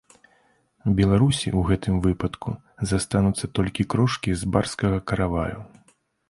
Беларусі 0.99 1.45
ў 1.49 1.59
гэтым 1.69 1.99
выпадку 2.05 2.53
застануцца 2.93 3.51
толькі 3.59 3.87
крошкі 3.95 4.35
з 4.41 4.51
барскага 4.57 4.97
караваю. 5.13 5.59